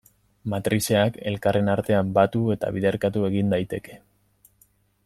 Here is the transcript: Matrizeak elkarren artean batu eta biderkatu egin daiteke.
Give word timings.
Matrizeak 0.53 1.19
elkarren 1.31 1.69
artean 1.75 2.09
batu 2.17 2.43
eta 2.57 2.73
biderkatu 2.79 3.27
egin 3.31 3.57
daiteke. 3.57 4.01